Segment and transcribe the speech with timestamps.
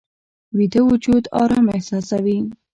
[0.57, 2.39] ویده وجود آرام احساسوي